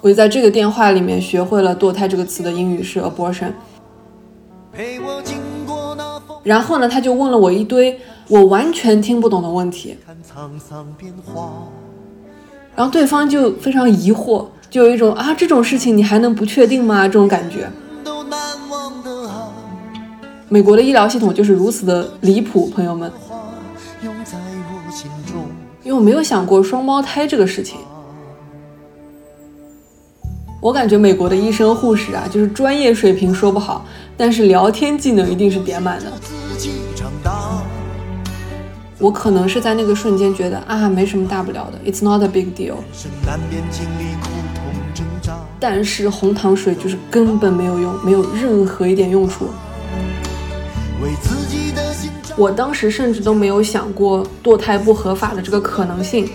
[0.00, 3.52] 我就在这个电话里面学会了“堕胎”这个词的英语是 abortion。
[6.44, 7.98] 然后呢，他就问了我一堆
[8.28, 9.96] 我完全听不懂的问题。
[12.74, 17.08] 然后对方就非常疑惑，就有一种啊，这种事情你还能不确定吗？
[17.08, 17.68] 这种感觉。
[20.48, 23.10] 美国的医疗系统就是如此的离谱，朋友们。
[25.88, 27.80] 因为我没有想过双胞胎这个事情。
[30.60, 36.12] 我感觉美国的医生护士啊，就是专业水平说不好，但是聊天技能一定是点满的。
[38.98, 42.74] 我可能是在那个瞬间觉得啊，没什么大不了的，It's not a big deal。
[45.58, 49.46] 但是红糖水就是根本没有用，没有任何一点用处。
[51.02, 51.67] 为自己
[52.38, 56.28] 我当时甚至都没有想过堕胎不合法的这个可能性。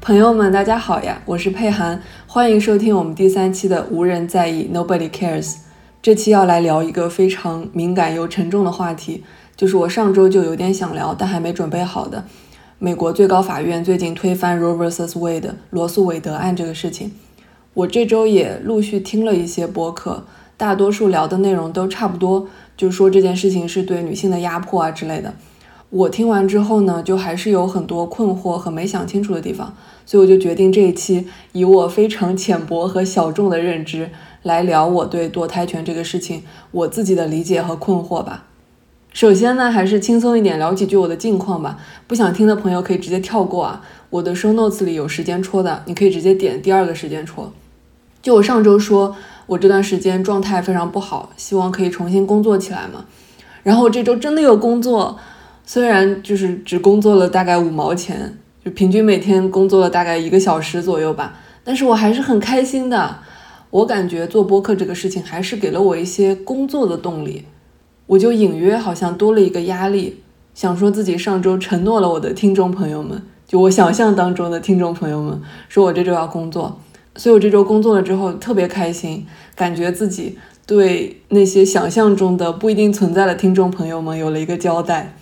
[0.00, 5.56] 朋友们，大家好呀，我是佩涵，欢迎收听我们第三期的无人在意，Nobody cares。
[6.00, 9.22] 这期要来聊一个非常敏感又沉重的话题，
[9.54, 12.24] 就是我上周就有点想聊，但还没准备好的，
[12.78, 15.12] 美国最高法院最近推翻 Roe vs.
[15.18, 17.12] Wade 罗素韦德案这个事情。
[17.74, 20.24] 我这周也陆续听了一些播客，
[20.56, 25.34] 大多数聊的内容都差不多，就说这件事情是对女性的压迫啊之类的。
[25.90, 29.74] 我听完之后呢，就还是有很多困惑和没想清楚的地方，
[30.06, 34.10] 所以我就决定这一期以我非常浅薄和小众的认知。
[34.42, 38.44] 来聊我对堕胎权这个事情我自己的理解和困惑吧。
[39.12, 41.78] 首先呢，还是轻松一点聊几句我的近况吧。
[42.06, 43.84] 不想听的朋友可以直接跳过啊。
[44.10, 47.52] 我的 show notes 里有时间戳的，你可以直接点第二个时间戳。
[48.24, 53.04] 就我上周说，我这段时间状态非常不好，希望可以重新工作起来嘛。
[53.62, 55.18] 然后我这周真的有工作，
[55.66, 63.16] 虽然就是只工作了大概五毛钱，就平均每天工作了大概一个小时左右吧，但是我还是很开心的。
[63.68, 67.44] 我感觉做播客这个事情还是给了我一些工作的动力，
[68.06, 70.22] 我就隐约好像多了一个压力，
[70.54, 76.80] 想说自己上周承诺了我的听众朋友们，就我想象当中的听众朋友们，说我这周要工作，
[77.16, 85.16] 所以我这周工作了之后特别开心，感觉自己对那些想象中的不一定存在的听众朋友们有了一个交代，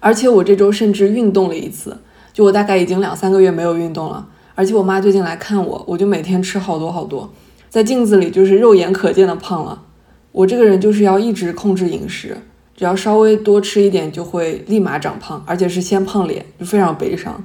[0.00, 1.98] 而且我这周甚至运动了一次，
[2.32, 7.32] 就我大概已经两三个月没有运动了，而且我妈最近来看我，我就每天吃好多好多。
[7.68, 9.82] 在镜子里就是肉眼可见的胖了，
[10.30, 12.36] 我这个人就是要一直控制饮食，
[12.76, 17.44] 只要稍微多吃一点就会立马长胖，而且是先胖脸，就非常悲伤。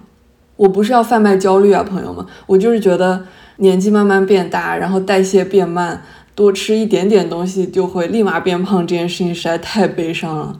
[0.56, 3.26] 我不是要贩卖焦虑啊，朋友们，我就是觉得
[3.60, 6.02] 年纪慢慢变大，然后代谢变慢，
[6.36, 10.60] 多吃一点点东西就会立马变胖，这件事情实在太悲伤了。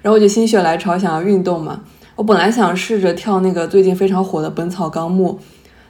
[0.00, 1.80] 然后我就心血来潮想要运动嘛，
[2.16, 5.38] 我本来想试着跳那个最近非常火的《本草纲目》，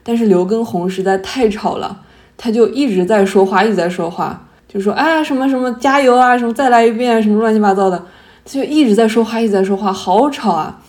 [0.02, 2.00] 但是刘畊宏实在太吵了。
[2.36, 7.96] 他就一直在说话，一直在说话，就说哎呀什么什么加油啊，什么再来一遍，什么乱七八糟的，
[8.44, 10.80] 他就一直在说话，一直在说话，好吵啊！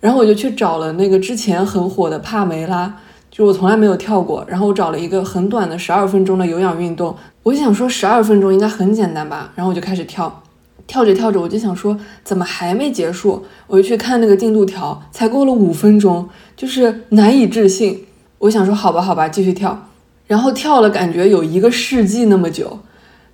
[0.00, 2.94] 然后我就去找了那个之前很火的帕梅拉，
[3.34, 10.40] 就我从来没有跳过，然后我找了一个很短的十二分钟的有氧运动，我就想说十二分钟应该很简单吧，然后我就开始跳，
[10.86, 18.04] 跳着跳着我就想说怎么还没结束，我就去看那个进度条，才过了五分钟，就是难以置信。
[18.38, 19.88] 我想说好吧好吧，继续跳。
[20.28, 22.78] 然后跳了，感觉有一个世纪那么久，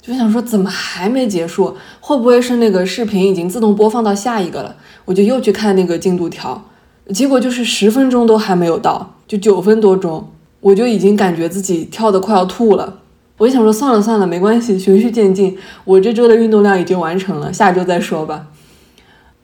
[0.01, 1.77] 就想说怎么还没结束？
[2.01, 4.77] 会不会是那个视频已经自动播放到下一个了？
[5.05, 6.65] 我就又去看那个进度条，
[7.13, 12.99] 结果就是十分钟都还没有到，就九分多钟，我就已经感觉自己跳得快要吐了。
[13.39, 15.57] 我就想说算了算了，没关系，循序渐进。
[15.85, 18.49] 我这周的运动量已经完成了，下周再说吧。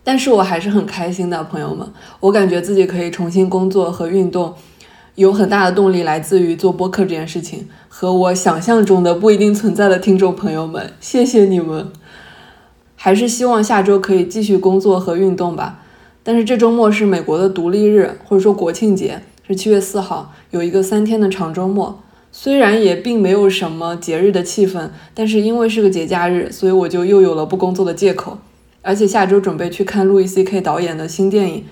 [0.02, 1.86] 但是我还是很开心的，朋友们，
[2.18, 4.54] 我感觉自己可以重新工作和运动。
[5.14, 11.86] 有很大的动力来自于做播客这件事情，和我想象中的不一定存在的听众朋友们，谢谢你们。
[12.96, 15.84] 还是希望下周可以继续工作和运动吧。
[16.24, 22.02] 但是这周末是美国的独立日，或者说国庆节，是七月四号，有一个三天的长周末。
[22.32, 28.38] 虽然也并没有什么节日的气氛，但是因为是个节假日，所以我就又有了不工作的借口。
[28.82, 30.60] 而且下周准备去看路易 C.K.
[30.60, 31.64] 导演的新电影，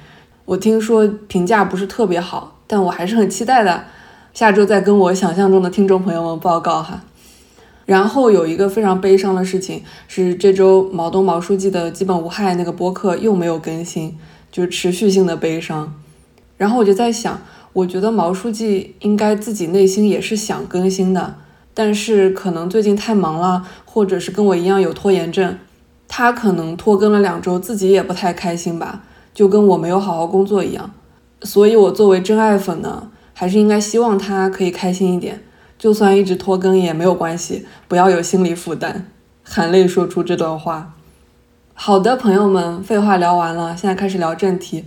[0.45, 2.59] 我听说评价不是特别好。
[2.67, 3.85] 但我还是很期待的，
[4.33, 7.03] 下周再跟我想象中的听众朋友们报告哈。
[7.85, 14.17] 然后有一个非常悲伤的事情是，这周毛东毛书记的基本无害那个播客又没有更新，
[14.51, 15.93] 就持续性的悲伤。
[16.57, 17.43] 然后我就在想，
[17.75, 21.35] 我觉得毛书记应该自己内心也是想更新的，
[21.75, 25.59] 但是可能最近太忙了，或者是跟我一样有拖延症。
[26.07, 29.03] 他可能拖更了两周，自己也不太开心吧，
[29.35, 30.93] 就跟我没有好好工作一样。
[31.43, 35.43] 所以，我作为真爱粉呢，还是应该希望他可以开心一点，
[35.77, 39.11] 就算一直拖更也没有关系，不要有心理负担。
[39.43, 40.95] 含泪说出这段话。
[41.75, 44.85] 好的，朋友们，废话聊完了，现在开始聊正题。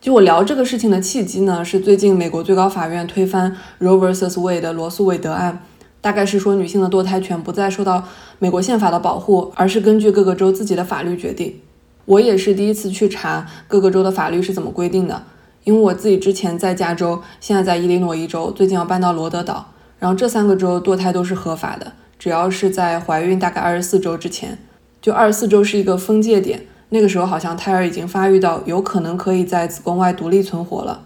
[0.00, 5.64] 就我聊这个事情的契机呢，是最近美国最高法院推翻 Roe vs Wade 的罗诉韦德案。
[6.00, 8.04] 大概是说，女性的堕胎权不再受到
[8.38, 11.56] 美国宪法的保护，而是根据各个州自己的法律决定。
[12.04, 15.24] 我也是第一次去查各个州的法律是怎么规定的，
[15.64, 24.56] 因为我自己之前在加州，现在在伊利诺伊州，最近要搬到罗德岛，然后这三个州堕胎都是合法的，只要是在怀孕大概二十四周之前，
[25.02, 31.02] 就二十四周是一个分界点，那个时候好像胎儿已经发育到有可能可以在子宫外独立存活了。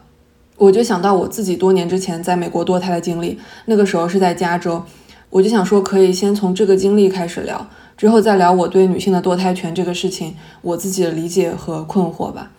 [0.57, 4.85] 我就想到我自己多年之前在美国堕胎的经历，那个时候是在加州，
[5.31, 12.53] 我就想说可以先从这个经历开始聊，之后再聊我对女性的堕胎权这个事情我自己的理解和困惑吧。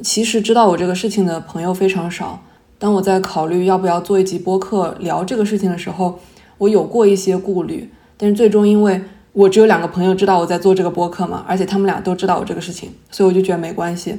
[0.00, 2.42] 其实知道我这个事情的朋友非常少，
[2.78, 6.20] 当我在考虑要不要做一集播客聊这个事情的时候，
[6.58, 14.18] 我有过一些顾虑，但是最终因为我只有两个朋友知道我在做这个播客嘛，而且他们俩都知道我这个事情，所以我就觉得没关系。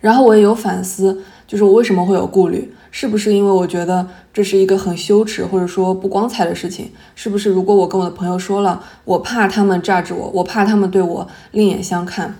[0.00, 1.22] 然后我也有反思。
[1.48, 2.74] 就是我为什么会有顾虑？
[2.90, 6.90] 是不是因为我觉得这是一个很羞耻或者说不光彩的事情？
[7.14, 12.36] 是不是如果我跟我的朋友说了，我怕他们 judge 我，我怕他们对我另眼相看？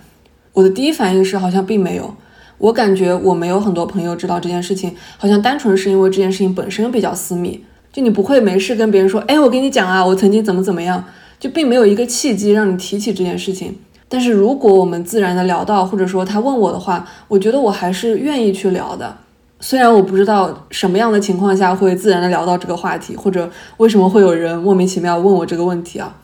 [0.52, 2.14] 我的第一反应是好像并没有，
[2.58, 11.02] 我感觉我没有很多朋友知道这件事情，好像单纯是因为这件事情本身比较私密，就你不会没事跟别人说，哎，我跟你讲啊，我曾经怎么怎么样，
[11.38, 13.76] 就并没有一个契机让你提起这件事情。
[14.08, 19.17] 但是如果我们自然的聊到，或者说他问我的话，我觉得我还是愿意去聊的。
[19.61, 26.17] 虽然我不知道什么样的情况下会自然的聊到这个话题，或者为什么会有人莫名其妙问我这个问题啊。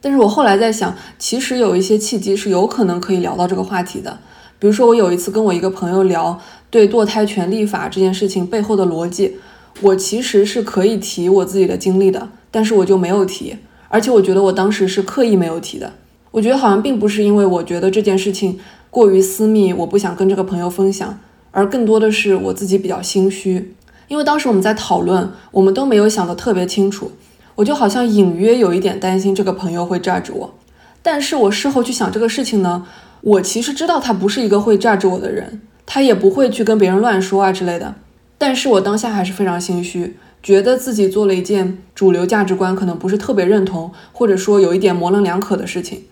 [0.00, 4.18] 但是我后来在想，其实有一些契机是有可能可以聊到这个话题的。
[4.60, 6.38] 比如说我有一次跟我一个朋友聊
[6.70, 9.36] 对堕胎权立法这件事情背后的逻辑，
[9.80, 13.56] 我其实是可以提我自己的经历的，但是我就没有提，
[13.88, 15.92] 而且我觉得我当时是刻意没有提的。
[16.30, 21.18] 我觉得好像并不是因为我觉得这件事情过于私密，我不想跟这个朋友分享，
[21.50, 23.74] 而更多的是我自己比较心虚。
[24.08, 27.12] 因为当时我们在讨论，我们都没有想得特别清楚，
[27.56, 30.54] 我就好像隐约有一点担心这个朋友会榨汁我。
[31.02, 32.86] 但是我事后去想这个事情呢，
[33.22, 37.94] 我其实知道他不是一个会榨汁我的人，他也不会去跟别人乱说啊之类的。
[38.36, 46.02] 但是我当下还是非常心虚，觉得自己做了一件主流价值观可能不是特别认同，或者说有一点模棱两可的事情。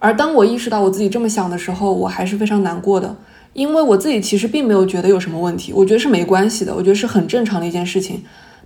[0.00, 3.16] 而当我意识到我自己这么想的时候，我还是非常难过的，
[3.52, 8.22] 因为我自己其实并没有觉得有什么问题，我觉得是没关系的，我觉得是很正常的一件事情，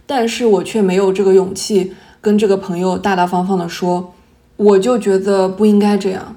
[0.06, 4.12] 但是我却没有这个勇气跟这个朋友大大方方的说，
[4.56, 6.37] 我就觉得不应该这样。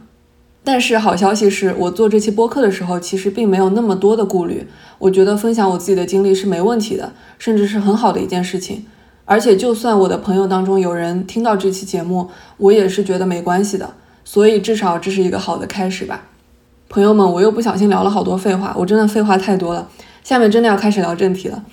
[0.65, 4.67] 但是好消息是我做这期播客的时候，其实并没有那么多的顾虑，
[4.97, 8.83] 我觉得分享我自己的经历是没问题的，甚至是很好的一件事情。
[9.25, 13.94] 而且就算我的朋友当中有人听到这期节目，我也是觉得没关系的。
[14.23, 16.23] 所以至少这是一个好的开始吧，
[16.89, 19.88] 朋友们，我又不小心聊了好多废话，我真的废话太多了。
[20.23, 21.63] 下面真的要开始聊正题了，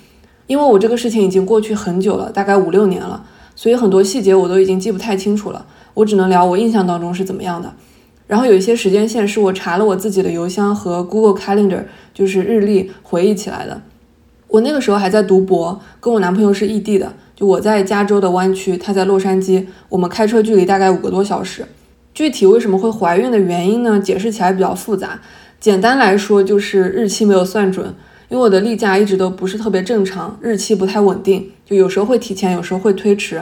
[0.45, 3.25] 因为我这个事情已经过去很久了，大概五六年了，
[3.55, 7.73] 所以很多细节我都已经记不太清楚了，我只能聊我印象当中是怎么样的。
[8.27, 11.83] 然后有一些时间线是我查了我自己的邮箱和 Google Calendar，
[12.13, 13.81] 就是日历回忆起来的。
[14.47, 21.65] 我那个时候还在读博，跟我男朋友是异地的，就我在加州的湾区，他在洛杉矶，我们开车距离大概五个多小时。
[22.13, 23.99] 具体为什么会怀孕的原因呢？
[23.99, 25.19] 解释起来比较复杂。
[25.59, 27.87] 简单来说就是日期没有算准，
[28.29, 33.41] 因为我的例假一直都不是特别正常，日期不太稳定，就有时候会提前，有时候会推迟。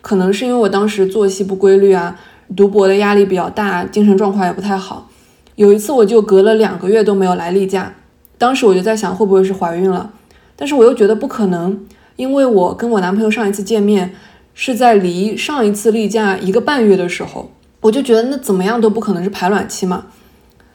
[0.00, 2.18] 可能是因为我当时作息不规律啊，
[2.54, 5.08] 读博的压力比较大，精神状况也不太好。
[5.54, 7.94] 有一次我就隔了两个月都没有来例假，
[8.36, 10.10] 当时我就在想会不会是怀孕了，
[10.54, 11.80] 但是我又觉得不可能，
[12.16, 14.14] 因为我跟我男朋友上一次见面
[14.52, 17.50] 是在离上一次例假一个半月的时候。
[17.82, 20.06] 我就觉得那怎么样都不可能是排卵期嘛，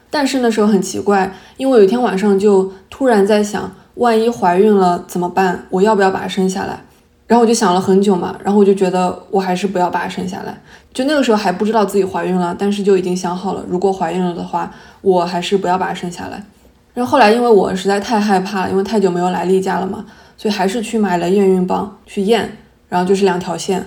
[0.08, 5.66] 但是那时候很奇怪，因为有一天晚上就突然在想，万一怀孕了怎么办？
[5.68, 6.84] 我要不要把它生下来？
[7.32, 10.54] 然后我就想了很久嘛，然后我就觉得我还是不要把它生下来。
[10.92, 14.70] 就那个时候还不知道自己怀孕了，但是就已经想好了，如果怀孕了的话，
[15.00, 16.44] 我还是不要把它生下来。
[16.92, 20.04] 然后后来因为我实在太害怕了，因为太久没有来例假了嘛，
[20.36, 22.58] 所以还是去买了验孕棒去验，
[22.90, 23.82] 然后就是两条线。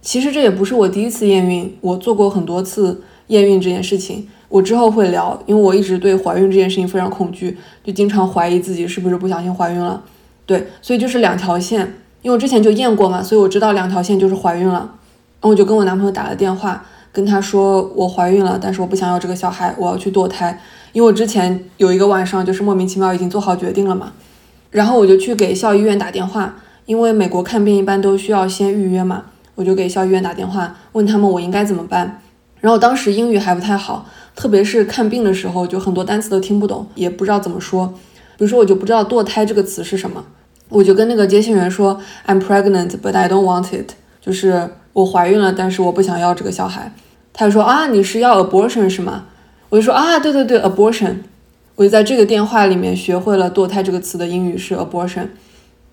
[0.00, 4.26] 其实这也不是我第一次验孕，我做过很多次验孕这件事情。
[4.48, 10.02] 我之后会聊，因为我一直对怀孕这件事情非常恐惧，就经常怀疑自己是不是不小心怀孕了。
[10.46, 14.74] 对，所以就是两条线，因为我之前就验过嘛，所以我知道两条线就是怀孕了。
[15.40, 20.60] 然后我就跟我男朋友打了电话，跟他说我怀孕了，但是我不想要这个小孩，我要去堕胎。
[20.92, 24.12] 因为我之前有一个晚上就是莫名其妙已经做好决定了嘛，
[24.70, 26.56] 然后我就去给校医院打电话，
[26.86, 32.20] 因为美国看病一般都需要先预约嘛，我就给校医院打电话问他们我应该怎么办。
[32.60, 37.94] 然后当时英语还不太好，特别是看病的时候，就很多单词都听不懂，也不知道怎么说。
[38.36, 40.24] 比如说我就不知道堕胎这个词是什么，
[40.68, 46.92] 我就跟那个接线员说 I'm pregnant but I don't want it，就是我怀孕了，但是我不想要这个小孩。
[47.32, 49.26] 他就说啊，你是要 abortion 是吗？
[49.68, 51.16] 我就说啊，对对对，abortion。
[51.76, 55.28] 我就在这个电话里面学会了堕胎这个词的英语是 abortion。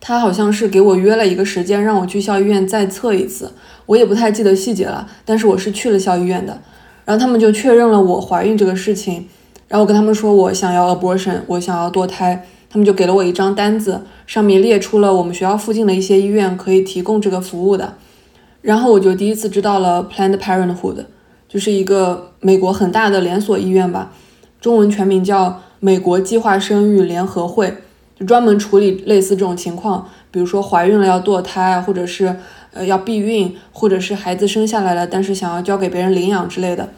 [0.01, 3.51] 他好像是给我约了一个时间，让我去校医院再测一次。
[3.85, 6.59] 我也不太记得细节了，但是我是去了校医院的。
[7.05, 9.27] 然后他们就确认了我怀孕这个事情。
[9.67, 12.45] 然后我跟他们说我想要 abortion，我想要堕胎。
[12.75, 17.93] 他们就给了我一张单子，上面列出了我们学校附近的一些医院可以提供这个服务的。
[18.61, 21.05] 然后我就第一次知道了 Planned Parenthood。
[21.47, 24.11] 就是一个美国很大的连锁医院吧，
[24.59, 27.73] 中文全名叫美国计划生育联合会，
[28.19, 32.35] 就专门处理类似这种情况，比如说怀孕了要堕胎，或者是
[32.73, 36.89] 呃要避孕，或者是孩子生下来了，但是想要交给别人领养之类的。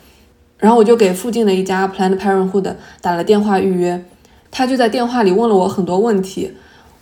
[0.57, 4.03] 然后我就给附近的一家 Planned Parenthood 打了电话预约，
[4.58, 6.52] 他就在电话里问了我很多问题。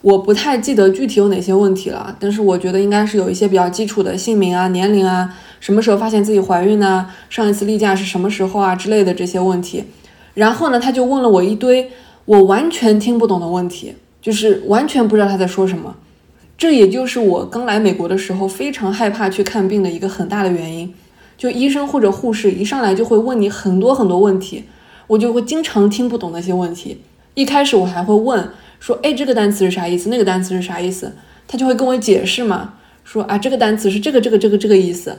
[0.01, 9.85] 我不太记得具体有哪些问题了，但是我觉得应该是有一些比较基础的姓名啊、年龄啊、什么时候发现自己怀孕呢、上一次例假是什么时候啊之类的这些问题。
[10.33, 11.89] 然后呢，他就问了我一堆
[12.25, 15.95] 我完全听不懂的问题，就是完全不知道他在说什么。
[16.57, 20.93] 这也就是我刚来美国的时候非常害怕去看病的一个很大的原因。
[21.37, 24.65] 就医生或者护士一上来就会问你很多很多问题，
[25.07, 26.99] 我就会经常听不懂那些问题。
[27.35, 28.49] 一开始我还会问。
[28.77, 30.09] 说，哎，这个单词是啥意思？
[30.09, 31.11] 那个单词是啥意思？
[31.47, 35.17] 他就会跟我解释嘛，说啊，这个单词是这个这个这个这个意思。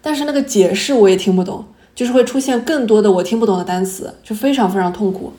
[0.00, 1.64] 但是那个解释我也听不懂，
[1.96, 5.32] 就是会出现更多的我听不懂的单词，就非常非常痛苦。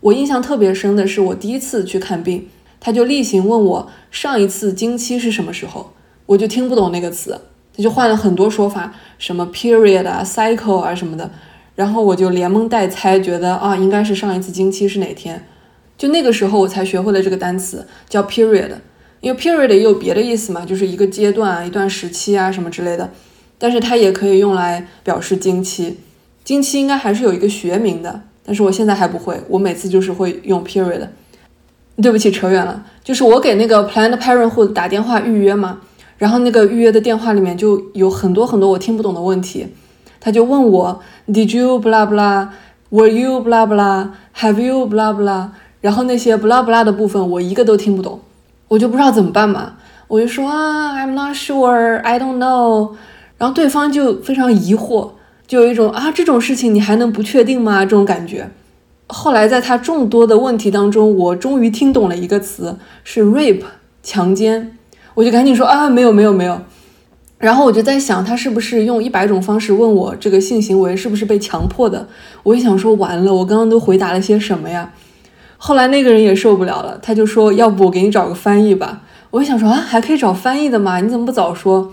[0.00, 2.48] 我印象特别深的是，我第一次去看病，
[2.80, 5.92] 他就例行问我上一次经期是什么时候，
[6.24, 7.38] 我就听不懂那个词，
[7.76, 11.30] 他就换了很多说法，什么 period 啊，cycle 啊什么的，
[11.74, 15.44] 然后我就连蒙带猜，觉得啊，应该是上一次经期是哪天。
[15.96, 18.70] 就那个时候，我才学会了这个单词，叫 period。
[19.20, 23.10] 因为 period 也有别的意思嘛，就是一个阶段啊，一段时期啊，什么之类的。
[23.58, 25.98] 但是它也可以用来表示经期。
[26.44, 29.40] 经期应该还是有一个学名的，但是我现在还不会。
[29.48, 31.08] 我每次就是会用 period。
[32.00, 32.84] 对不起，扯远了。
[33.02, 35.80] 就是我给那个 Planned Parenthood 打电话预约嘛，
[36.18, 39.68] 然后那个预约的电话里面就有很多很多我听不懂的问题。
[40.20, 45.48] 他就问我，Did you blah blah？Were you blah blah？Have you blah blah？
[45.86, 48.18] 然后那些不拉不拉的部分我一个都听不懂，
[48.66, 49.74] 我就不知道怎么办嘛，
[50.08, 52.90] 我就说啊，I'm not sure, I don't know。
[53.38, 55.10] 然后对方就非常疑惑，
[55.46, 57.84] 就有一种啊，这种事情你还能不确定吗？
[57.84, 58.50] 这种感觉。
[59.06, 63.62] 后来在他众多的问题当中，我终于听懂了一个词，是 rape，
[64.02, 64.76] 强奸。
[65.14, 66.60] 我就赶紧说啊，没有没有没有。
[67.38, 72.08] 然后我就在想，他是不是用一百种方式问我这个性行为是不是被强迫的？
[72.42, 74.92] 我一想说完了，我刚刚都回答了些什么呀？
[75.58, 81.00] 后来那个人也受不了了，他就说：“要不我给你找个翻译吧。”我就想说啊，还可以找翻译的吗？
[81.00, 81.92] 你怎么不早说？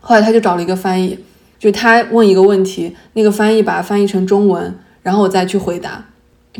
[0.00, 1.18] 后来他就找了一个翻译，
[1.58, 6.04] 就他问一个问题，那个翻译把它翻译成中文，然后我再去回答。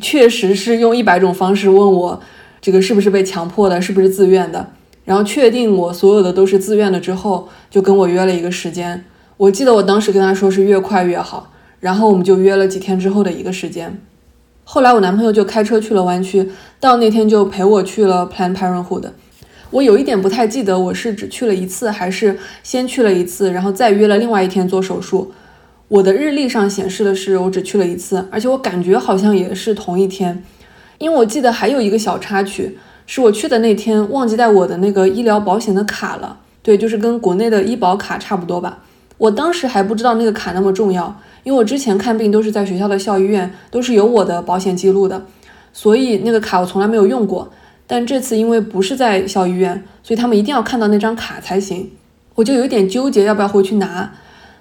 [0.00, 2.20] 确实是用一百种方式问我
[2.60, 4.70] 这个是不是被强迫的，是不是自愿的。
[5.04, 9.04] 然后确定我所有的都是自愿的之后，就跟我约了一个时间。
[9.36, 14.00] 我记得我当时跟他说是越快越好，然后我们就约了几天之后的一个时间。
[14.64, 19.10] 后来我男朋友就开车去了湾区，到那天就陪我去了 Plan Parenthood。
[19.70, 25.32] 我有一点不太记得，我是只去了一次，还是先去了一次，然后再约了另外一天做手术。
[25.88, 30.42] 我的日历上显示的是我只去了一次，而且我感觉好像也是同一天，
[30.98, 36.38] 因为我记得还有一个小插曲，是我去的那天忘记带我的那个医疗保险的卡了。
[36.62, 38.78] 对，就是跟国内的医保卡差不多吧。
[39.18, 41.20] 我当时还不知道那个卡那么重要。
[41.44, 45.24] 因为我之前看病都是在学校的校医院，都是有我的保险记录的，
[45.72, 47.50] 所以那个卡我从来没有用过。
[47.86, 51.90] 但这次因为不是在校医院，所以他们一定要看到那张卡才行。
[52.34, 54.10] 我就有点纠结要不要回去拿，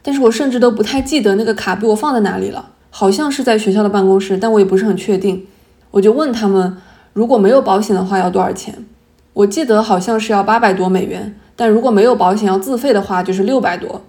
[0.02, 5.48] 但是我甚至都不太记得那个卡被我放在哪里了，好像是在学校的办公室，但我也不是很确定。
[5.92, 6.78] 我就问他们，
[7.14, 8.86] 如果没有保险的话要多少钱？
[9.32, 14.02] 我记得好像是要八百多美元，但如果没有保险要自费的话就是六百多。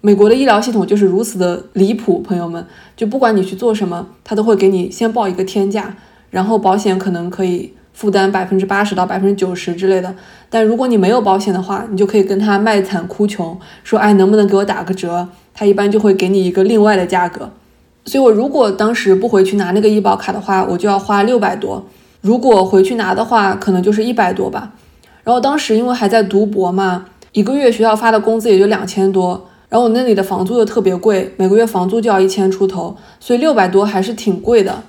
[0.00, 2.64] 美国的医疗系统就是如此的离谱，朋友们，
[2.96, 5.96] 就不管你去做什么，他都会给你先报一个天价，
[6.30, 10.14] 然后保险可能可以负担百分之八十到百分之九十之类的。
[10.48, 15.28] 但如果你没有保险的话，你就可以跟他卖惨哭穷，说哎，能不能给我打个折？
[15.52, 17.50] 他一般就会给你一个另外的价格。
[18.04, 21.82] 所以我如果当时不回去拿那个医保卡的话，我就要花六百多；
[22.20, 24.72] 如果回去拿的话，可能就是一百多吧。
[25.24, 34.82] 然后当时因为还在读博嘛，一个月学校发的工资也就两千多，然后我那里的房租又特别贵，每个月房租就要一千出头，所以六百多还是挺贵的。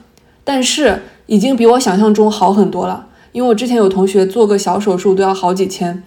[0.43, 6.01] 但是已经比我想象中好很多了，因为我之前有同学做个小手术都要好几千，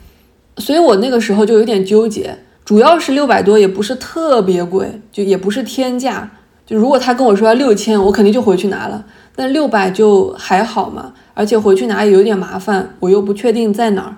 [0.57, 2.39] 所以我那个时候就有点纠结。
[2.65, 6.31] 主要是六百多也不是特别贵，就也不是天价。
[6.65, 9.05] 就如果他跟我说要六千，我肯定就回去拿了。
[9.35, 14.17] 但六百就还好嘛，而且回去拿也有点麻烦，我又不确定在哪儿。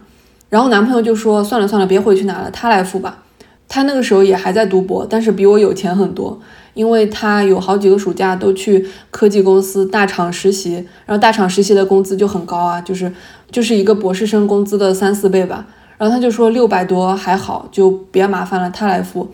[0.49, 3.24] 然后男朋友就说算了算了，别回去拿了，他来付吧。
[3.68, 6.40] 他那个时候也还在读博，但是比我有钱很多，
[6.75, 10.75] 因为他有好几个暑假都去科技公司大厂实习，
[11.06, 13.12] 然后大厂实习的工资就很高啊，就是
[13.50, 15.66] 就是一个博士生工资的三四倍吧。
[15.97, 19.28] 然后他就说六百多还好，就别麻烦了，他来付。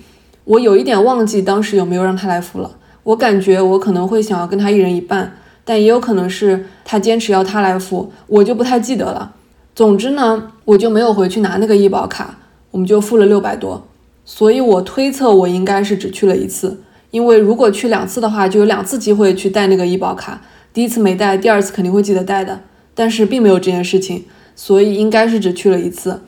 [0.44, 2.70] 我有一点忘记当时有没有让他来付了。
[3.02, 9.32] 我感觉我可能会想要跟他一人一半，但也有可能是他坚持要他来付，我就不太记得了。
[9.74, 12.36] 总之呢，我就没有回去拿那个医保卡，
[12.70, 13.86] 我们就付了六百多。
[14.32, 20.40] 所以我推测我应该是只去了一次，因为如果去两次的话，就有两次机会去带那个医保卡。
[20.72, 22.60] 第一次没带，第二次肯定会记得带的。
[22.94, 26.22] 但是并没有这件事情，所以应该是只去了一次。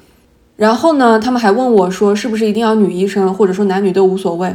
[0.56, 4.52] 然后呢，他们还问我说，是不是一定要女医生，或者说男女都无所谓？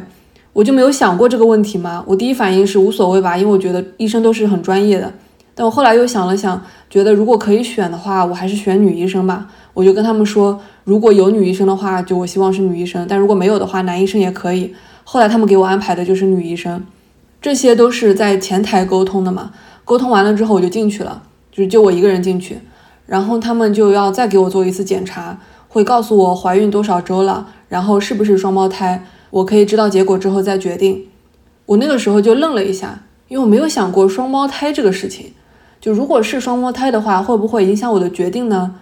[0.51, 2.03] 我就没有想过这个问题吗？
[2.05, 5.13] 我第一反应是无所谓吧，因为我觉得医生都是很专业的。
[5.55, 9.47] 但我后来又想了想，觉得如果可以选的话，我还是选女医生吧。
[9.77, 14.73] 我就跟他们说，如果有女医生的话，就我希望是女医生；但如果没有的话，男医生也可以。
[15.03, 16.83] 后来他们给我安排的就是女医生，
[17.39, 19.51] 这些都是在前台沟通的嘛。
[19.85, 22.57] 沟通完了之后，我就进去了，就是就我一个人进去，
[23.05, 25.39] 然后他们就要再给我做一次检查。
[25.67, 31.05] 会告诉我怀孕多少周了，然后是不是双胞胎，我可以知道结果之后再决定。
[31.67, 35.33] 我那个时候就愣了一下，因为我没有想过双胞胎这个事情。
[35.79, 38.73] 就如果是双胞胎的话，会不会影响我的决定呢？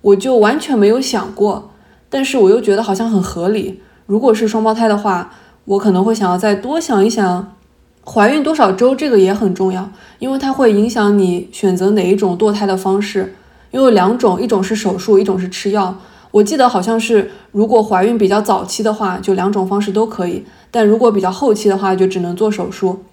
[0.00, 1.70] 我就完全没有想过，
[2.08, 3.80] 但是我又觉得好像很合理。
[4.06, 5.32] 如果是双胞胎的话，
[5.64, 7.56] 我可能会想要再多想一想，
[8.04, 13.34] 怀孕多少周这个也很重要，因为它会影响你选择哪一种堕胎的方式。
[13.70, 15.94] 因为有两种，一种是手术，一种是吃药。
[16.30, 23.04] 我记得好像是，如果怀孕比较早期的话，就两种方式都可以；但如果比较后期的话，就只能做手术。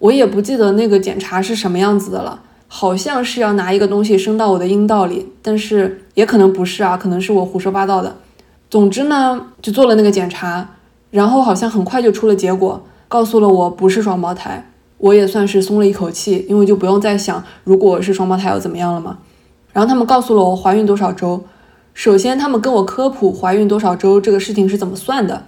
[0.00, 8.16] 我也不记得那个检查是什么样子的了，好像是要拿一个东西伸到我的阴道里，但是也可能不是啊，可能是我胡说八道的。
[8.68, 10.68] 总之呢，就做了那个检查，
[11.10, 19.18] 然后好像很快就出了结果，告诉了我不是双胞胎，我也算是松了一口气，因为就不用再想如果是双胞胎要怎么样了嘛。
[19.72, 21.44] 然后他们告诉了我怀孕多少周。
[21.92, 25.46] 首先，他们跟我科普怀孕多少周这个事情是怎么算的，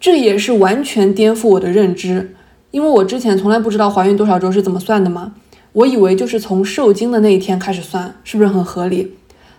[0.00, 2.34] 这也是完全颠覆我的认知，
[2.70, 5.34] 因为我之前从来不知道怀孕多少周是怎么算的嘛，
[5.72, 9.14] 我以为就是从受精的那一天开始算，是不是很合理？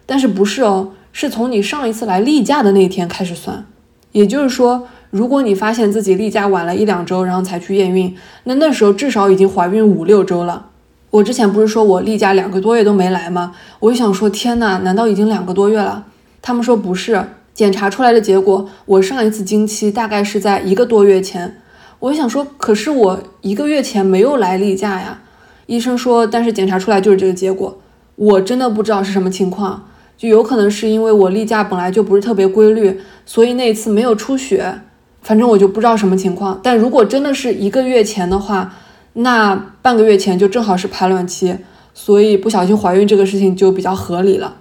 [0.06, 3.65] 但是不是哦，是从你上一次来例假的那一天开始算，
[4.12, 10.67] 也就是说，如果你发现自己例假晚了一两周，然后才去验孕，那那时候至少已经怀孕五六周了。
[11.10, 13.56] 我之前不是说我例假两个多月都没来吗？
[13.80, 16.06] 我就想说，天呐，难道已经两个多月了？
[16.41, 17.23] 他们说不是，
[17.56, 21.62] 检查出来的结果，我上一次经期大概是在一个多月前。
[21.99, 25.21] 我想说，可是我一个月前没有来例假呀。
[25.65, 27.80] 医生说，但是检查出来就是这个结果。
[28.15, 34.82] 我真的不知道是什么情况，就有可能是因为我例假本来就不是特别规律，所以那一次没有出血。
[35.21, 36.60] 反正我就不知道什么情况。
[36.62, 38.76] 但如果真的是一个月前的话，
[39.13, 41.56] 那半个月前就正好是排卵期，
[41.93, 44.58] 所以不小心怀孕这个事情就比较合理了。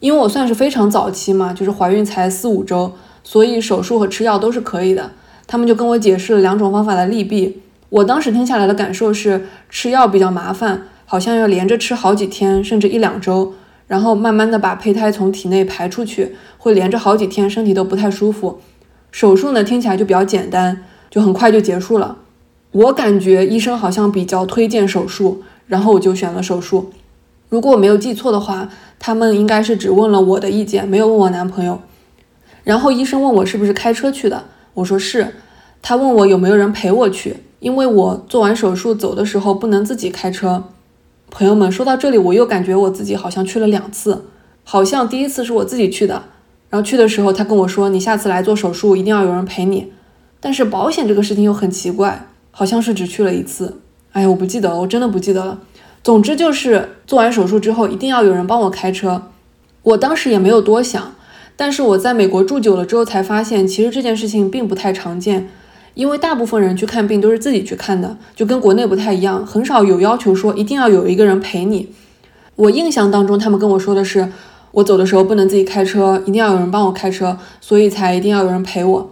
[0.00, 5.12] 因为我算是非常早期嘛，就是怀孕才四五周，所以手术和吃药都是可以的。
[5.46, 7.62] 他们就跟我解释了两种方法的利弊。
[7.92, 13.52] 我当时听下来的感受是，吃药比较麻烦，好像要连着吃好几天，甚至一两周，
[13.86, 18.60] 然后慢慢的把胚胎从体内排出去，会连着好几天，身体都不太舒服。
[19.10, 22.16] 手术呢，听起来就比较简单，就很快就结束了。
[22.70, 26.90] 我感觉医生好像比较推荐手术，然后我就选了手术。
[27.50, 31.82] 如果我没有记错的话，他们应该是只问了我的意见，没有问我男朋友。
[32.64, 35.34] 然后医生问我是不是开车去的，我说是。
[35.82, 40.64] 他问我有没有人陪我去，因为我做完手术走的时候不能自己开车。
[41.30, 44.24] 朋友们，说到这里，我又感觉我自己好像去了两次，
[44.64, 46.24] 好像第一次是我自己去的，
[46.68, 49.92] 然后去的时候他跟我说，你下次来做手术一定要有人陪你。
[50.40, 53.78] 但是保险这个事情又很奇怪，好像是只去了一次。
[54.10, 55.60] 哎呀，我不记得了，我真的不记得了。
[56.02, 59.22] 总之就是做完手术之后，一定要有人帮我开车。
[59.84, 61.14] 我当时也没有多想，
[61.54, 65.48] 但是我在美国住久了之后才发现，其实这件事情并不太常见，
[65.94, 71.88] 因为大部分人去看病都是自己去看的，就跟国内不太一样，很少有要求说一定要有一个人陪你。
[72.56, 74.30] 我印象当中，他们跟我说的是，
[74.72, 79.10] 我走的时候不能自己开车，一定要有人帮我开车，所以才一定要有人陪我。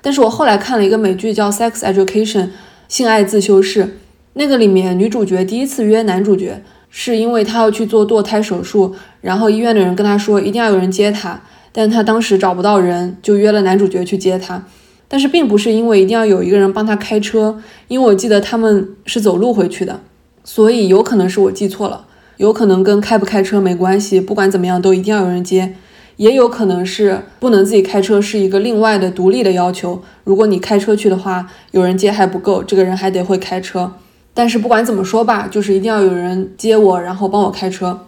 [0.00, 2.42] 但是我后来看了一个美剧叫《Sex Education》，
[2.88, 3.98] 性爱自修室，
[4.34, 11.40] 那个里面女主角第一次约男主角，是因为她要去做堕胎手术，然后医院的人跟她说一定要有人接她，
[11.72, 14.64] 但她当时找不到人，就约了男主角去接她。
[15.08, 20.00] 但是并不是因为一定要有一个人帮他开车，因为我记得他们是走路回去的，
[20.44, 22.06] 所以有可能是我记错了。
[22.38, 25.74] 有可能跟开不开车没关系，不管怎么样都一定要有人接，
[26.16, 30.02] 也有可能是不能自己开车是一个另外的独立的要求。
[30.24, 33.92] 如果你开车去的话，有人接还不够，这个人还得会开车。
[34.34, 38.00] 但是不管怎么说吧，就是一定要有人接我，然后帮我开车。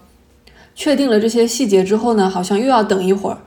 [0.75, 3.39] 确定了这些细节之后呢，好像又要等一会儿。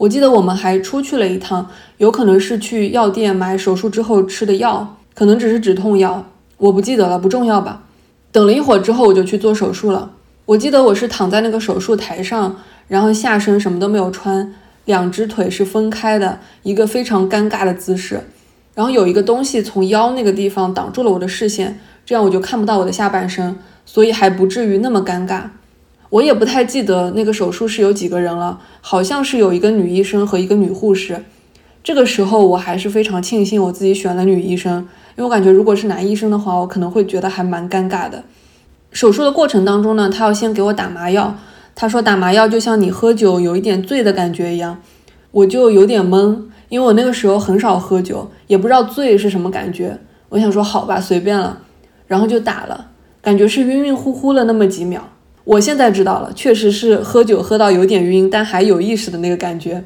[0.00, 6.24] 我记得我们还出去了一趟，有可能是去药店买手术之后吃的药，可能只是止痛药，
[6.56, 7.82] 我不记得了，不重要吧。
[8.32, 10.12] 等了一会儿之后，我就去做手术了。
[10.46, 12.56] 我记得我是躺在那个手术台上，
[12.88, 14.54] 然后下身什么都没有穿，
[14.86, 18.22] 两只腿是分开的，一个非常尴尬的姿势。
[18.74, 25.42] 然后有一个东西从腰那个地方挡住了我的视线，这样我就看不到我的下半身，所以还不至于那么尴尬。
[26.10, 31.24] 我也不太记得那个手术室有几个人了，好像是有一个女医生和一个女护士。
[31.82, 34.80] 这个时候我还是非常庆幸我自己选了女医生，
[35.16, 38.24] 因为我感觉如果是男医生的话，我可能会觉得还蛮尴尬的。
[38.90, 41.36] 手术的过程当中呢，他要先给我打麻药。
[41.76, 44.82] 他说打麻药就像你喝酒有一点醉的感觉一样，
[45.30, 46.36] 我就有点懵，
[46.68, 49.96] 因为我那个时候很少喝酒，也不知道醉是什么感觉。
[50.28, 51.62] 我想说好吧，随便了，
[52.08, 52.88] 然后就打了，
[53.22, 55.08] 感觉是晕晕乎乎了那么几秒。
[55.44, 59.84] 我现在知道了，确实是喝酒喝到有点晕，但还有意识的那个感觉。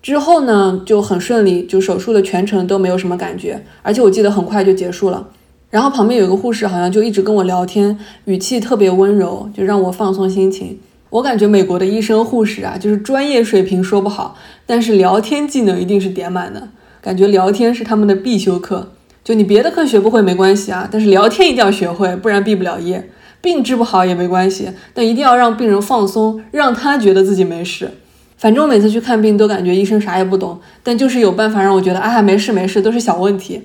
[0.00, 5.28] 之后呢，就很顺利，就手术的全程都没有什么感觉，而且我记得很快就结束了。
[5.70, 10.78] 然后旁边有个护士，好像就一直跟我聊天，语气特别温柔，就让我放松心情。
[11.10, 14.36] 我感觉美国的医生护士啊，就是专业水平说不好，
[14.66, 16.68] 但是聊天技能一定是点满的。
[17.00, 18.92] 感觉聊天是他们的必修课。
[19.22, 23.08] 就你别的课学不会没关系啊，但是聊天一定要学会，不然毕不了业。
[23.42, 27.90] 病治不好也没关系，但一定要让病人放松，让他觉得自己没事。
[28.38, 33.62] 反正我每次去看病都感觉医生啥也不懂，但就是有办法让我觉得啊，没事没事，都是小问题。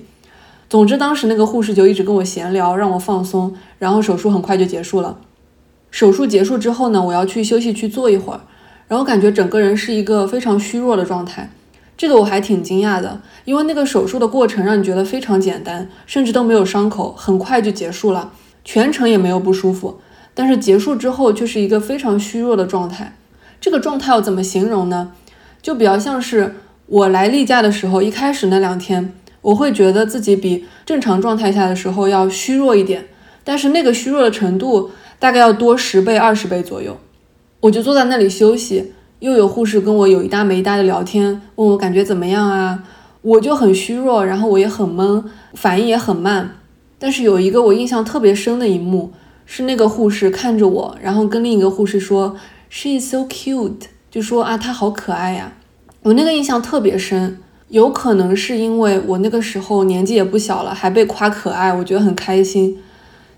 [0.68, 5.16] 总之，当时那个护士就一直跟我闲聊，让我放松，然后手术很快就结束了。
[5.90, 8.40] 手术结束之后呢，我要去休息区坐一会儿，
[8.86, 11.50] 然后感觉整个人是一个非常虚弱的状态。
[11.96, 18.30] 这个我还挺惊讶的，因为那个手术的过程让你觉得非常简单，甚至都没有伤口，很快就结束了，
[18.70, 19.98] 全程也没有不舒服。
[20.34, 23.16] 但是结束之后却是一个非常虚弱的状态。
[23.58, 25.12] 这个状态要怎么形容呢？
[25.62, 29.14] 就比较像是我来例假的时候，一开始那两天。
[29.40, 33.06] 我会觉得自己比正常状态下的时候要虚弱一点，
[33.42, 36.98] 但是那个虚弱的程度大概要多十倍、二十倍左右。
[37.60, 42.84] 我就坐在那里休息，又有护士跟我有一搭没一搭的聊天，问我感觉怎么样啊？
[43.22, 46.57] 我就很虚弱，然后我也很闷，反应也很慢。
[46.98, 49.12] 但是有一个我印象特别深的一幕，
[49.46, 52.36] 是那个护士看着我，然后跟另一个护士说
[52.68, 55.52] ：“She is so cute”，就说啊，她好可爱呀。
[56.02, 57.38] 我那个印象特别深。
[57.70, 62.78] 有可能是因为我那个时候年纪也不小了，还被夸可爱，我觉得很开心。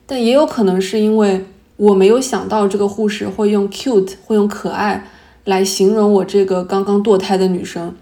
[0.07, 1.45] 但也有可能是因为
[1.77, 5.05] 我没有想到这个护士会用 cute，会用可爱
[5.47, 7.93] 来形容我这个刚刚堕胎的女生。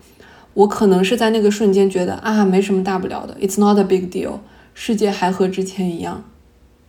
[0.52, 4.32] 我可能是在那个瞬间觉得啊，没什么大不了的，it's not a big deal，
[4.80, 6.22] 世界还和之前一样。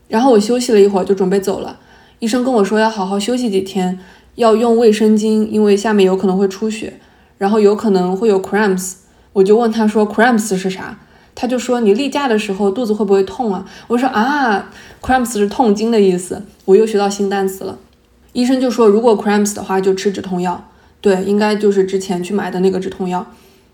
[0.07, 1.79] 然后我休息了一会儿就准备走了，
[2.19, 3.99] 医生跟我说要好好休息几天，
[4.35, 6.99] 要用卫生巾，因为下面有可能会出血，
[7.39, 8.93] 然后有可能会有 cramps。
[9.33, 10.99] 我就问他说，cramps 是啥？
[11.33, 13.65] 他就说你例假的时候肚子会不会痛啊？
[13.87, 14.69] 我说啊
[15.01, 16.43] ，cramps 是痛经的意思。
[16.65, 17.79] 我又学到新单词了。
[18.33, 20.69] 医生就说，如果 cramps 的话就吃止痛药。
[21.01, 23.25] 对，应该就是之前去买的那个止痛药。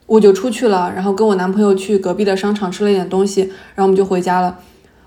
[0.06, 3.42] 我就出去了，然后跟我男朋友去隔壁的商场吃了一点东西，
[3.74, 4.60] 然后我们就回家了。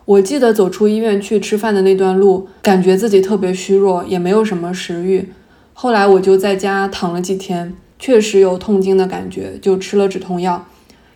[0.04, 5.32] 我记得走出医院去吃饭的那段路，感觉自己特别虚弱，也没有什么食欲。
[5.74, 7.74] 后来我就在家躺了几天。
[8.00, 10.64] 确实有痛经的感觉，就吃了止痛药。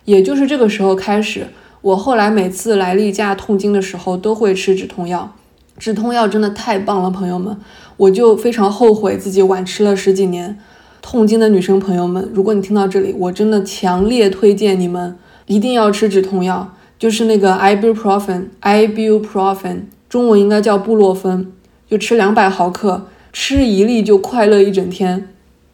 [0.03, 1.47] 也就是这个时候开始，
[1.79, 5.33] 我后来每次来例假痛经的时候都会吃止痛药。
[5.77, 7.57] 止痛药真的太棒了，朋友们，
[7.95, 10.59] 我就非常后悔自己晚吃了十几年。
[11.03, 21.51] 痛经的女生朋友们，如果你听到这里，我真的强烈推荐你们一定要吃止痛药，就是那个 ibuprofen，ibuprofen，中文应该叫布洛芬。
[21.89, 25.27] 就吃两百毫克，吃一粒就快乐一整天。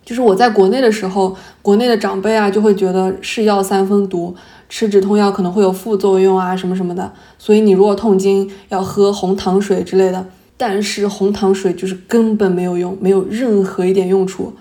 [0.03, 4.35] 就是我在国内的时候，国内的长辈啊就会觉得是药三分毒，
[4.67, 10.25] 吃止痛药可能会有副作用啊什么什么的，所以你如果痛经要喝红糖水之类的。
[10.57, 14.53] 但是红糖水就是根本没有用，没有任何一点用处。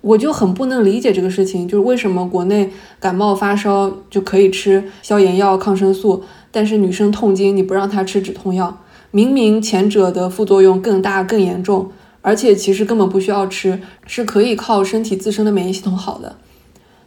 [0.00, 11.90] 我就很不能理解这个事情，就是为什么国内感冒发烧就可以吃消炎药、抗生素，但是女生痛经你不让她吃止痛药，明明前者的副作用更大、更严重。
[12.22, 16.36] 而且其实根本不需要吃，是可以靠身体自身的免疫系统好的。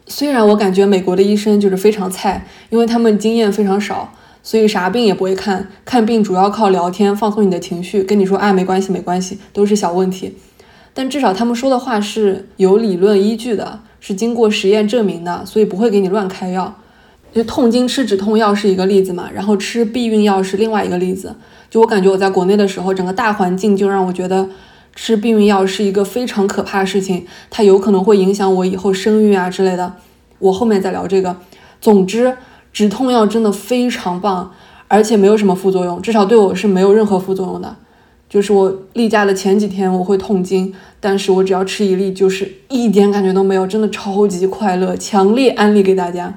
[0.07, 10.35] 虽然我感觉美国的医生就是非常菜，因为他们经验非常少，所以啥病也不会看，看病主要靠聊天放松你的情绪，跟你说，哎，没关系没关系，都是小问题。
[10.93, 16.75] 但至少他们说的话是有理论依据的，是经过实验证明的，所以不会给你乱开药。
[17.33, 21.35] 就痛经吃止痛药是一个例子嘛，然后吃避孕药是另外一个例子。
[21.69, 24.47] 就我感觉我在国内的时候，整个大环境就让我觉得。
[24.95, 29.91] 吃避孕药是一个非常可怕的事情，它有可能会影响我以后生育啊之类的。
[30.37, 31.35] 我后面再聊这个。
[31.81, 32.37] 总之，
[32.71, 34.51] 止痛药真的非常棒，
[34.87, 37.75] 而且没有什么副作用，至少对我是没有任何副作用的。
[38.33, 46.33] 就是我例假的前几天我会痛经，但是我只要吃一粒，就是一点感觉都没有，真的超级快乐，强烈安利给大家。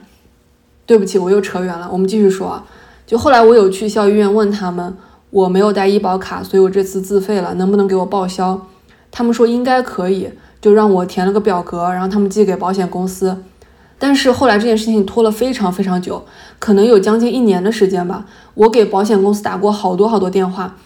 [0.85, 2.67] 对不起，我又扯远了，我们继续说啊。
[3.07, 4.95] 就后来我有去校医院问他们。
[5.31, 8.67] 我没有带医保卡，所以我这次自费了，能不能给我报销？
[9.11, 10.29] 他们说应该可以，
[10.61, 13.43] 就让我填了个表格，然后他们寄给保险公司。
[13.99, 16.25] 但是后来这件事情拖了非常非常久，
[16.59, 18.27] 可能有将近一年的时间吧。
[18.53, 20.77] 我给保险公司打过好多好多电话，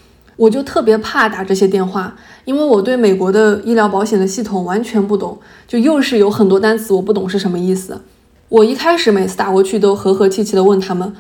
[0.41, 8.01] 我就特别怕打这些电话，因为我对美国的医疗保险的系统完全不懂，就又是有很多单词我不懂是什么意思。
[8.49, 11.13] 我一开始每次打过去都和和气气的问他们。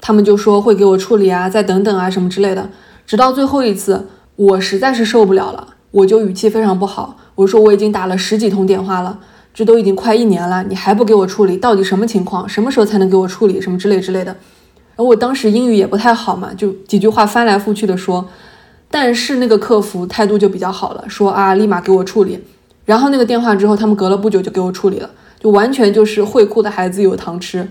[0.00, 2.70] 他们就说会给我处理啊，再等等啊什么之类的，
[3.04, 9.18] 直到最后一次，我实在是受不了了，我就语气非常不好，我说我已经打了十几通电话了，
[9.52, 12.48] 这都已经快一年了，你还不给我处理，到底什么情况？
[12.48, 13.60] 什么时候才能给我处理？
[13.60, 14.36] 什么之类之类的。
[14.94, 18.24] 而我当时英语也不太好嘛，就几句话翻来覆去的说，
[18.90, 22.38] 但是那个客服态度就比较好了，说啊立马给我处理。
[22.84, 27.68] 然后那个电话之后，他们隔了不久就给我处理了，就完全就是会哭的孩子有糖吃。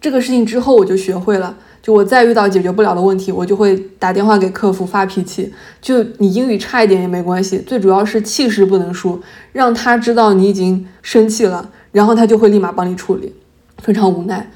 [0.00, 5.52] 这个事情之后，我就学会了，就我再遇到解决不了的问题，我就会打电话给客服发脾气。
[5.80, 9.20] 就你英语差一点也没关系，最主要是气势不能输，
[9.52, 13.34] 让他知道你已经生气了，然后他就会立马帮你处理。
[13.82, 14.50] 非常无奈，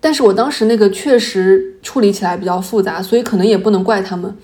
[0.00, 4.36] 但是我当时那个确实处理起来比较复杂，所以可能也不能怪他们，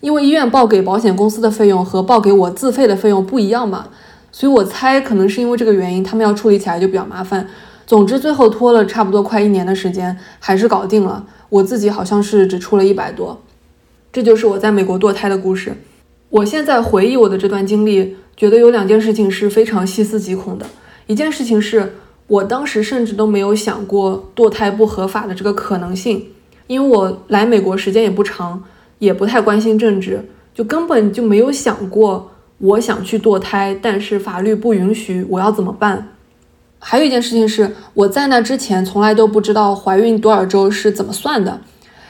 [0.00, 3.88] 因为医院报给保险公司的费用和报给我自费的费用不一样嘛，
[4.32, 7.46] 所以我猜可能是因为这个原因，他们要处理起来就比较麻烦。
[7.86, 11.26] 总之，最后拖了差不多快一年的时间，还是搞定了。
[11.48, 13.42] 我自己好像是只出了一百多。
[14.12, 15.74] 这就是我在美国堕胎的故事。
[16.28, 20.64] 我现在回忆我的这段经历，觉得有两件事情是非常细思极恐的。
[21.08, 21.96] 一件事情是
[22.28, 26.28] 我当时甚至都没有想过堕胎不合法的这个可能性，
[26.68, 28.62] 因为我来美国时间也不长，
[29.00, 36.10] 也不太关心政治，就根本就没有想过我想去堕胎，但是法律不允许，我要怎么办？
[36.78, 41.60] 还有一件事情是，我在那之前从来都不知道怀孕多少周是怎么算的，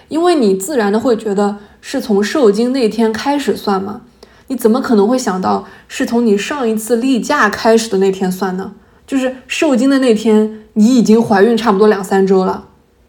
[0.09, 4.03] 因为你自然的会觉得是从受精那天开始算嘛，
[4.49, 8.73] 你怎么可能会想到是从你上一次例假开始的那天算呢？
[9.07, 12.67] 就是受精的那天，你已经怀孕差不多两三周了。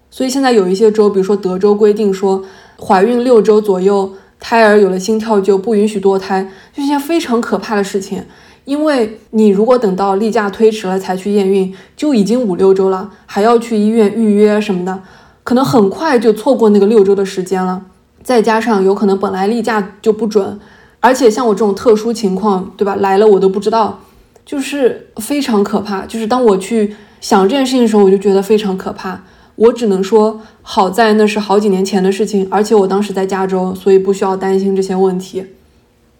[0.10, 2.44] 所以现在有一些州，比如说德州规定说，
[2.84, 8.24] 怀孕六周左右，胎儿有了心跳就不允许堕胎，就一件非常可怕的事情。
[8.66, 15.02] 因为你如果等到例假推迟了才去验孕，就已经五六周了，还要去医院预约什么的，
[15.44, 17.82] 可能很快就错过那个六周的时间了。
[18.24, 20.60] 再加上有可能本来例假就不准，
[21.00, 22.96] 而且像我这种特殊情况，对吧？
[22.96, 24.00] 来了我都不知道，
[24.46, 26.06] 就是非常可怕。
[26.06, 29.24] 就是当我去想这件事情的时候，我就觉得非常可怕。
[29.62, 35.46] 我只能说，好在那是好几年前的事情，而且我当时在加州，所以不需要担心这些问题。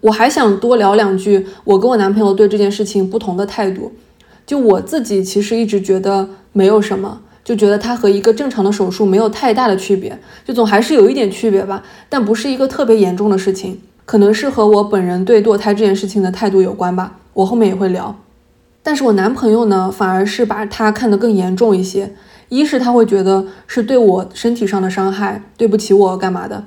[0.00, 3.90] 我还想多聊两句，我跟我男朋友对这件事情不同的态度。
[4.46, 17.18] 就我自己其实一直觉得没有什么，就觉得它和一个正常的手术没有太大的区别，就总还是有一点区别吧，但不是一个特别严重的事情，可能是和我本人对堕胎这件事情的态度有关吧。
[17.32, 18.16] 我后面也会聊。
[18.84, 22.14] 但是我男朋友呢，反而是把它看得更严重一些。
[22.52, 26.64] 一是他会觉得是对我身体上的伤害，对不起我干嘛的；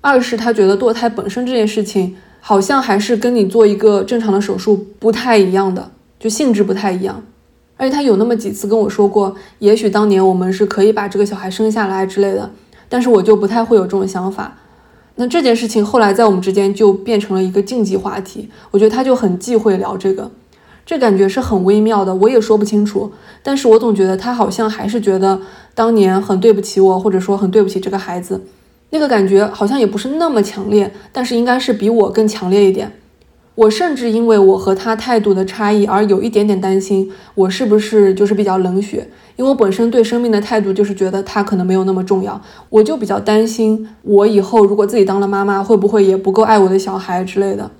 [0.00, 2.16] 二是他觉得堕胎本身这件事情。
[2.40, 7.22] 好像还是跟你做一个正常的手术不太一样的，就性质不太一样。
[7.76, 12.50] 而且他有那么几次跟我说过，也许当年我们是可以把这个小孩生下来之类的，
[12.88, 14.56] 但是我就不太会有这种想法。
[15.16, 18.48] 那这件事情后来在我们之间就变成了一个禁忌话题。
[18.70, 20.30] 我觉得他就很忌讳聊这个，
[20.88, 23.12] 这感觉是很微妙的，我也说不清楚。
[23.42, 25.38] 但是我总觉得他好像还是觉得
[25.74, 28.42] 当年很对不起我，或者说很对不起这个孩子。
[28.88, 32.90] 那个感觉好像也不是那么强烈，但是应该是比我更强烈一点。
[33.54, 39.06] 我甚至因为我和他态度的差异而有一点点担心，我是不是就是比较冷血？
[39.36, 47.70] 因为我本身对生命的态度就是觉得他可能没有那么重要，我就比较担心我以后如果自己当了妈妈，会不会也不够爱我的小孩之类的。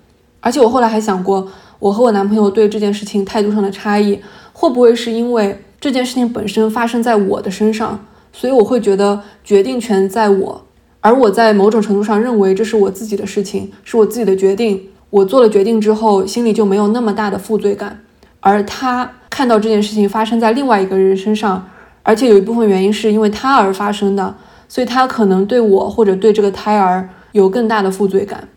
[0.40, 4.21] 而且我后来还想过，我和我男朋友对这件事情态度上的差异，
[4.53, 10.64] 会不会是因为这件事情本身发生在我的身上，所以我会觉得决定权在我，
[11.01, 14.88] 而我在某种程度上认为这是我自己的事情，是我自己的决定。
[15.11, 18.01] 我做了决定之后，心里就没有那么大的负罪感，
[18.41, 21.67] 而他看到这件事情发生在另外一个人身上，
[22.03, 24.35] 而且有一部分原因是因为他而发生的，
[24.69, 28.49] 所以他可能对我或者对这个胎儿有更大的负罪感。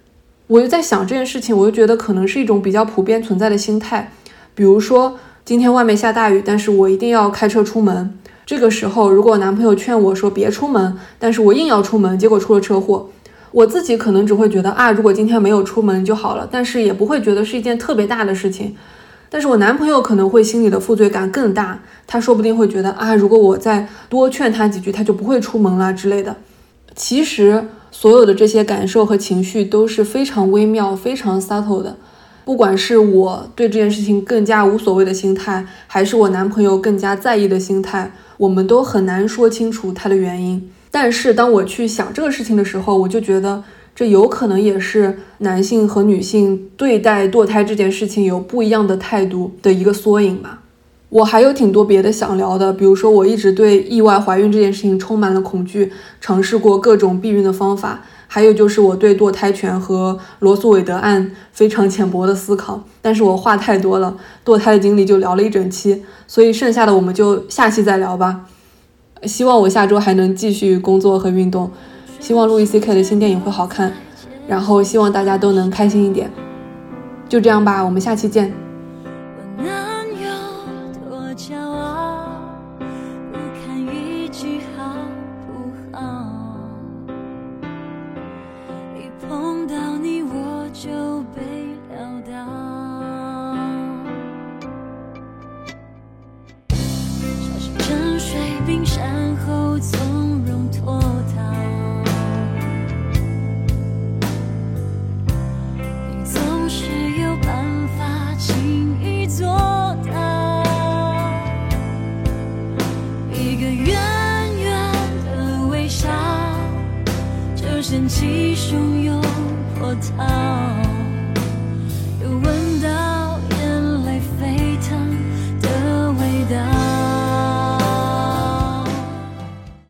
[0.52, 4.12] 我就在想这件事情，我就觉得可能是一种比较普遍存在的心态，
[4.54, 13.10] 比如说今天外面下大雨，但是我一定要开车出门，这个时候如果男朋友劝我说别出门，但是我硬要出门，结果出了车祸。
[13.54, 18.76] 我自己可能只会觉得啊，如果今天没有出门就好了，但是也不会觉得是一件特别大的事情。
[19.30, 26.36] 但是我男朋友可能会心里的负罪感更大，他说不定会觉得啊，如果我再多劝他几句，他就不会出门了之类的。
[26.94, 31.98] 其实所有的这些感受和情绪都是非常微妙、非常 subtle 的。
[32.44, 40.72] 不管是我对这件事情更加无所谓的心态，还是我男朋友更加在意的心态，我们都很难说清楚它的原因。
[40.90, 43.64] 但是当我去想这个事情的时候，我就觉得
[43.96, 50.64] 这有可能也是男性和女性对待堕胎这件事情有不一样的态度的一个缩影吧。
[51.12, 62.82] 我还有挺多别的想聊的，比如说我一直对意外怀孕这件事情充满了恐惧，尝试过各种避孕的方法，还有就是我对堕胎权和罗素韦德案非常浅薄的思考。
[63.02, 68.46] 但是我话太多了，堕胎的经历就聊了一整期，所以剩下的我们就下期再聊吧。
[69.24, 71.70] 希望我下周还能继续工作和运动，
[72.22, 73.92] 希望路易 CK 的新电影会好看，
[74.48, 76.32] 然后希望大家都能开心一点。
[77.28, 78.71] 就这样吧，我们下期见。